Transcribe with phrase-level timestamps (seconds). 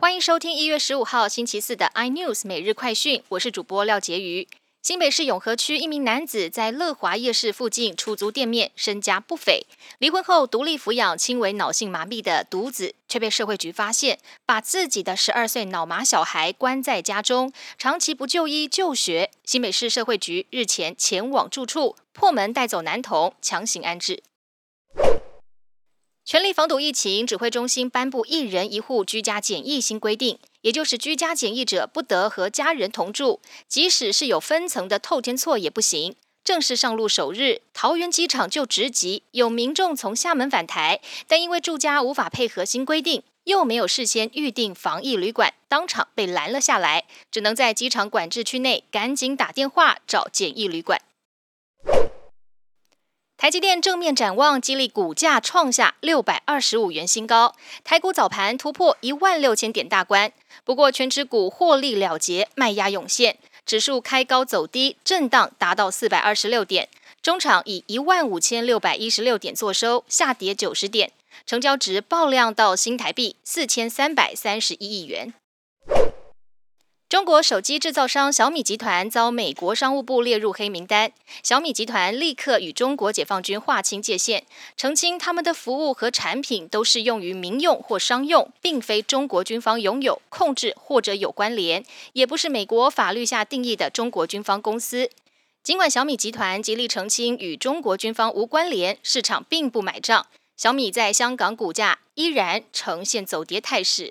[0.00, 4.48] 欢迎收听一月十五号星期四的 iNews 每日快讯，我是主播廖杰瑜。
[4.80, 9.66] 新北市永和区一名男子在乐华夜市附近出租店面，身家不菲。
[9.98, 19.30] 离婚后独立抚养轻微脑性麻痹的独子，却被社会局发现，把自己的十二岁脑麻小孩关在家中，长期不就医就学。
[19.44, 24.22] 新北市社会局日前前往住处，破门带走男童，强行安置。
[26.30, 36.14] 全力防堵疫情指挥中心颁布一人一户居家检疫新规定，也就是居家检疫者不得和家人同住，即使是有分层的透天厝也不行。
[36.44, 51.02] 正式上路首日，桃园机场就直击有民众从厦门返台，但因为住家无法配合新规定，又没有事先预定防疫旅馆，当场被拦了下来，只能在机场管制区内赶紧打电话找检疫旅馆。
[53.40, 57.54] 台积电正面展望，激励股价创下六百二十五元新高。
[57.82, 60.30] 台股早盘突破一万六千点大关，
[60.62, 66.90] 不过全指股获利了结，卖压涌现，指数开高走低，震荡达到四百二十六点。
[67.22, 71.10] 中场以一万五千六百一十六点作收，下跌九十点，
[71.46, 75.32] 成交值爆量到新台币四千三百三十一亿元。
[77.20, 95.10] 中国手机制造商小米集团遭美国商务部列入黑名单，小米集团立刻与中国解放军划清界限，澄清他们的服务和产品都适用于民用或商用，并非中国军方拥有、控制或者有关联，也不是美国法律下定义的中国军方公司。
[95.62, 104.10] 尽管小米集团极力澄清与中国军方无关联，市场并不买账，小米在香港股价依然呈现走跌态势。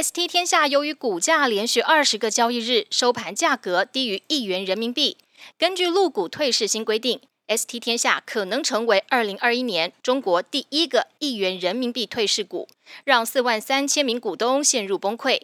[0.00, 5.16] ST 天下由于股价连续二十个交易日收盘价格低于一元人民币，
[5.58, 12.68] 根据陆股退市新规定，ST 天下可能成为二零二一年中国第一个一元人民币退市股，
[13.02, 15.40] 让四万三千名股东陷入崩溃。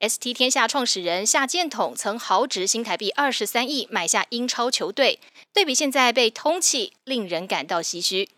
[0.00, 5.20] ST 天下创始人夏建统曾豪掷新台币二十三亿买下英超球队，
[5.52, 8.28] 对比现在被通气，令人感到唏嘘。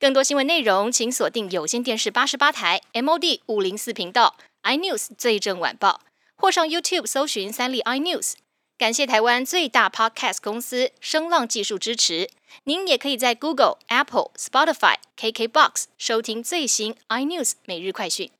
[0.00, 4.36] 更多新闻内容，请锁定有线电视八十八台 MOD 五零四频道。
[4.62, 6.02] iNews 最正晚报，
[6.36, 8.34] 或上 YouTube 搜寻三立 iNews。
[8.76, 12.30] 感谢台湾最大 Podcast 公司声浪技术支持。
[12.62, 18.30] 您也可以在 Google、Apple、Spotify、KKBox 收听最新 iNews 每日快讯。